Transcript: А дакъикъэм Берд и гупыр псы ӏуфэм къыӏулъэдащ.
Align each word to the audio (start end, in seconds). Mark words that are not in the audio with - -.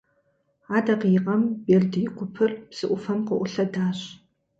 А 0.75 0.77
дакъикъэм 0.85 1.41
Берд 1.65 1.91
и 2.01 2.03
гупыр 2.17 2.51
псы 2.69 2.85
ӏуфэм 2.89 3.19
къыӏулъэдащ. 3.27 3.99